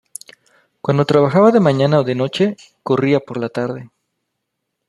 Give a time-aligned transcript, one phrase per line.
[0.81, 3.91] Cuando trabajaba de mañana o de noche, corría por la tarde.